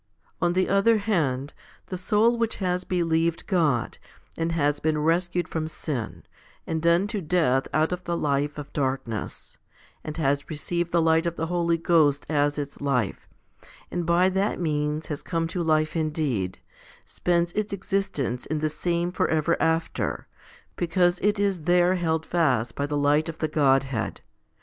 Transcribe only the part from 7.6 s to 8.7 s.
out of the life